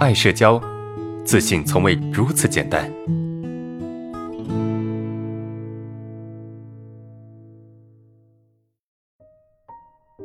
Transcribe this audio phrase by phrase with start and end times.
[0.00, 0.58] 爱社交，
[1.26, 2.90] 自信从未如此简单。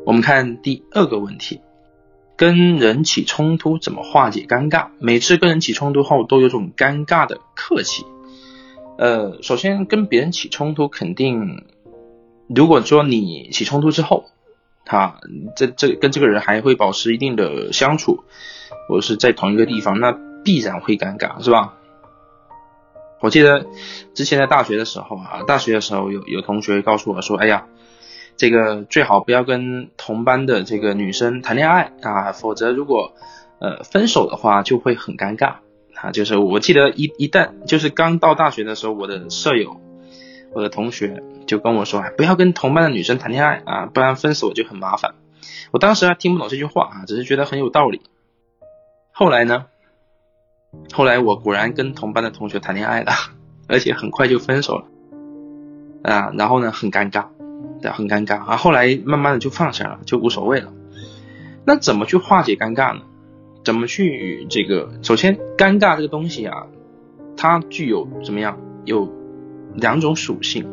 [0.06, 1.60] 我们看第二个问题：
[2.38, 4.88] 跟人起冲突怎么化解尴尬？
[5.00, 8.06] 每次跟人起冲突后，都有种尴尬的客气。
[8.98, 11.66] 呃，首先跟别人起冲突，肯定
[12.48, 14.24] 如果说你起冲突之后，
[14.86, 15.20] 他
[15.58, 18.24] 这这跟这个人还会保持一定的相处，
[18.88, 21.74] 或者是在同一个地方，那必然会尴尬，是吧？
[23.22, 23.66] 我记得
[24.14, 27.66] 之前在大学的时候啊，大学的时候有有同学告诉我说：“哎呀，
[28.38, 33.14] 这个最好不要跟同班的这个女生谈恋爱啊，否则如果
[33.60, 35.56] 呃分手的话就会很尴尬。”
[35.96, 39.80] 啊，就是我记得一一旦就是刚到大学的时候，我的舍友，
[40.54, 45.16] 我的同学就跟我说，不要跟同班的女生谈恋爱啊，不然分手就很麻烦。
[45.72, 48.02] 我当时还听不懂这句话啊，只是觉得很有道理。
[49.18, 49.68] 后来呢，
[50.92, 53.14] 后来我果然跟同班的同学谈恋爱了，
[53.66, 54.88] 而且很快就分手了
[56.04, 57.28] 啊，然后呢很尴尬，
[57.82, 58.58] 对，很尴尬啊。
[58.58, 60.74] 后来慢慢的就放下了，就无所谓了。
[61.66, 63.04] 那怎么去化解尴尬呢？
[63.64, 64.92] 怎么去这个？
[65.02, 66.68] 首先，尴尬这个东西啊，
[67.38, 68.60] 它具有怎么样？
[68.84, 69.10] 有
[69.76, 70.68] 两种属性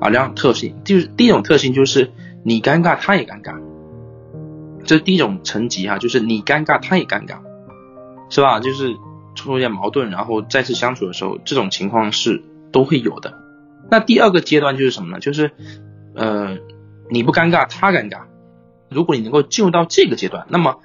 [0.00, 0.76] 啊，两种特性。
[0.84, 2.12] 就是第一种特性就是
[2.44, 3.58] 你尴尬，他也尴尬，
[4.84, 7.38] 这是第一种层级哈，就是你尴尬，他也尴尬，
[8.30, 8.60] 是吧？
[8.60, 8.96] 就是
[9.34, 12.42] 出现矛盾，然后再次相处的时候，这种情况是
[12.72, 13.34] 都会有的。
[13.90, 15.20] 那第二个阶段就是什么呢？
[15.20, 15.50] 就是
[16.14, 16.56] 呃，
[17.10, 18.20] 你不尴尬，他尴尬。
[18.88, 20.78] 如果你能够进入到这个阶段，那么。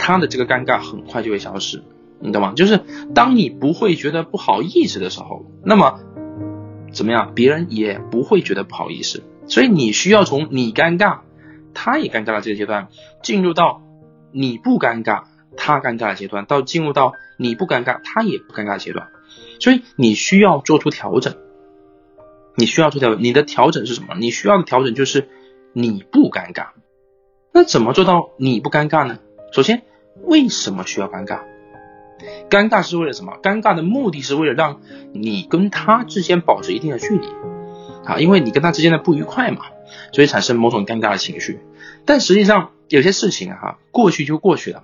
[0.00, 1.82] 他的这个尴尬很快就会消失，
[2.20, 2.52] 你懂吗？
[2.54, 2.80] 就是
[3.14, 5.98] 当你不会觉得不好意思的时候，那么
[6.92, 9.24] 怎么样，别人也不会觉得不好意思。
[9.48, 11.18] 所以你需要从你尴尬，
[11.74, 12.86] 他也尴尬的这个阶段，
[13.22, 13.82] 进入到
[14.30, 15.24] 你不尴尬，
[15.58, 19.08] 他尴尬的阶段，到进入到你不尴尬，他也不尴尬的阶段。
[19.60, 21.34] 所以你需要做出调整，
[22.54, 24.14] 你需要做调，你的调整是什么？
[24.18, 25.28] 你需要的调整就是
[25.72, 26.68] 你不尴尬。
[27.52, 29.18] 那怎么做到你不尴尬呢？
[29.52, 29.82] 首先。
[30.24, 31.42] 为什么需要尴尬？
[32.50, 33.38] 尴尬是为了什么？
[33.40, 34.80] 尴尬的目的是为了让
[35.14, 37.28] 你跟他之间保持一定的距离
[38.04, 39.66] 啊，因为你跟他之间的不愉快嘛，
[40.12, 41.60] 所以产生某种尴尬的情绪。
[42.04, 44.82] 但实际上有些事情啊，过去就过去了。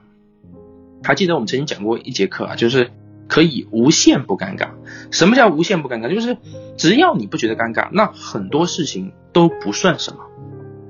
[1.05, 2.91] 还记得我们曾经讲过一节课啊，就是
[3.29, 4.71] 可以无限不尴尬。
[5.11, 6.13] 什么叫无限不尴尬？
[6.13, 6.37] 就是
[6.77, 10.21] 只要你不觉得尴尬，那很多事情都不算什么。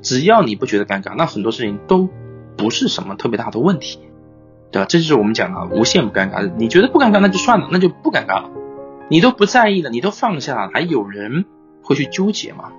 [0.00, 2.08] 只要你不觉得尴尬，那很多事情都
[2.56, 3.98] 不是什么特别大的问题。
[4.70, 4.86] 对吧？
[4.88, 6.50] 这就是我们讲的无限不尴尬。
[6.56, 8.50] 你觉得不尴尬，那就算了，那就不尴尬了。
[9.08, 11.44] 你都不在意了，你都放下了，还有人
[11.82, 12.72] 会去纠结吗？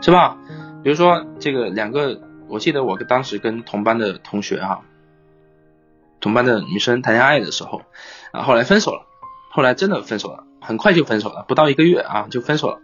[0.00, 0.36] 是吧？
[0.82, 4.80] 比如说这个两个，我记得我当时跟同班的同学啊，
[6.22, 7.82] 同班的女生谈恋爱的时候，
[8.30, 9.02] 啊，后来分手了，
[9.50, 12.80] 后来真的分手了，很快就分手了，不到一个月啊就分手了。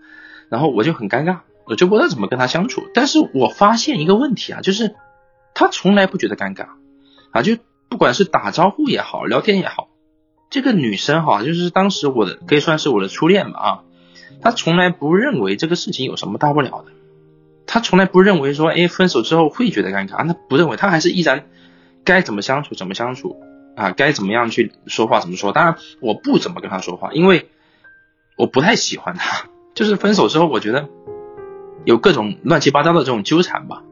[0.50, 2.82] 然后我就很尴尬，我就不知道怎么跟他相处。
[2.92, 4.94] 但是我发现一个问题啊，就是
[5.54, 6.66] 他从来不觉得尴尬
[7.30, 7.56] 啊，就。
[7.90, 9.88] 不管是打招呼也好，聊天也好，
[10.50, 13.80] 这个女生哈，就是当时我的可以算是我的初恋吧啊，
[14.42, 16.92] 她从来不认为这个事情有什么大不了的，
[17.66, 21.46] 她从来不认为说，哎，分手之后会觉得尴尬，她不认为，她还是依然
[22.08, 23.36] 该怎么相处怎么相处
[23.76, 25.52] 啊，该怎么样去说话怎么说。
[25.52, 27.48] 当然，我不怎么跟他说话，因为
[28.38, 29.46] 我不太喜欢他，
[29.76, 30.88] 就是分手之后，我觉得
[31.84, 33.82] 有各种乱七八糟的这种纠缠吧。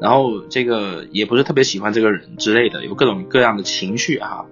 [0.00, 4.46] 然后这个也不是特别喜欢这个人之类的，有各种各样的情绪啊，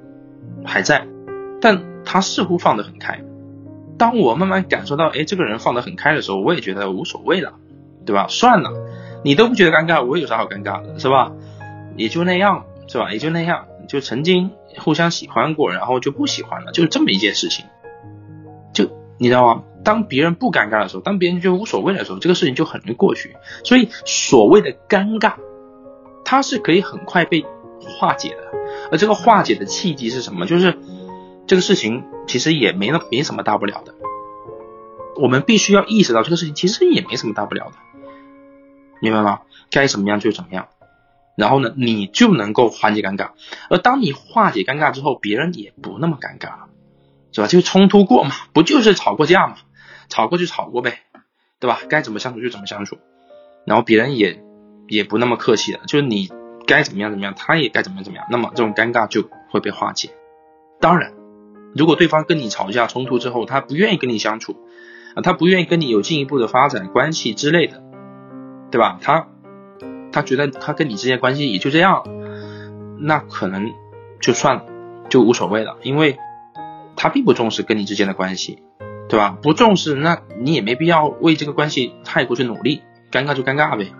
[0.64, 1.06] 还在，
[1.62, 3.24] 但他似乎放得很开。
[3.96, 7.54] 当我慢慢感受到，哎，这个人放得很开的时候，我也觉得无所谓了，
[8.04, 8.26] 对吧？
[8.28, 8.70] 算了，
[9.24, 11.32] 你都不觉得尴尬，我有啥好尴尬的，是吧？
[11.96, 13.12] 也就那样，是吧？
[13.12, 17.64] 也就那样，就曾经互相喜欢过，然后就不喜欢了，就这么一件事情。
[18.72, 19.62] 就你知道吗？
[19.84, 23.36] 当别人不尴尬的时候，当别人就无所谓的时候，这个事情就很容易过去。
[23.64, 25.34] 所以所谓的尴尬，
[26.24, 27.44] 它是可以很快被
[27.80, 28.58] 化解的。
[28.90, 30.46] 而这个化解的契机是什么？
[30.46, 30.76] 就是
[31.46, 33.94] 这个事情其实也没那没什么大不了的。
[35.20, 37.72] 我们必须要意识到这个事情其实也没什么大不了的，
[39.00, 39.40] 明白吗？
[39.70, 40.68] 该怎么样就怎么样，
[41.36, 43.30] 然后呢，你就能够缓解尴尬。
[43.70, 46.68] 而当你化解尴尬之后，别人也不那么尴尬了，
[47.32, 47.46] 是吧？
[47.46, 49.56] 就冲突过嘛，不就是吵过架嘛？
[50.08, 51.00] 吵过就吵过呗，
[51.60, 51.80] 对吧？
[51.88, 52.98] 该怎么相处就怎么相处，
[53.66, 54.42] 然后别人也
[54.88, 56.30] 也不那么客气了，就是你
[56.66, 60.10] 该怎么样怎么样，他也该怎么样怎么样，那么这种尴尬就会被化解。
[60.80, 61.12] 当然，
[61.74, 64.56] 如果对方跟你吵架冲突之后，他不愿意跟你相处，
[65.14, 67.82] 啊，他不愿意跟你有进一步的发展关系之类的，
[68.70, 68.98] 对吧？
[69.02, 69.28] 他
[70.16, 72.02] 他觉得他跟你之间关系也就这样，
[72.98, 73.74] 那可能
[74.18, 74.64] 就算了
[75.10, 76.18] 就无所谓了，因为
[76.96, 78.62] 他并不重视跟你之间的关系，
[79.10, 79.36] 对吧？
[79.42, 82.80] 不重视，那你也没必要为这个关系太过去努力，
[83.12, 83.92] 尴尬就尴尬呗。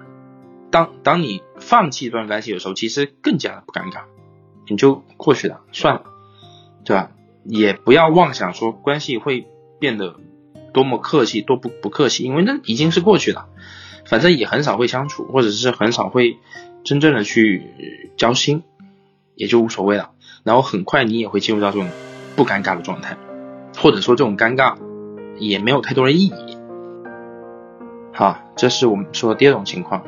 [0.71, 4.05] 当当你放弃一段关系的时候，其实更加的不尴尬，
[4.71, 6.05] 你就过去了，算了，
[6.87, 7.11] 对吧？
[7.45, 9.47] 也不要妄想说关系会
[9.79, 10.17] 变得
[10.73, 13.49] 多么客气，多不不客气，因为那已经是过去了，
[14.07, 16.39] 反正也很少会相处，或者是很少会
[16.85, 18.63] 真正的去交心，
[19.35, 20.11] 也就无所谓了。
[20.45, 21.89] 然后很快你也会进入到这种
[22.37, 23.17] 不尴尬的状态，
[23.77, 24.77] 或者说这种尴尬
[25.39, 26.57] 也没有太多的意义。
[28.13, 30.03] 好，这是我们说的第二种情况。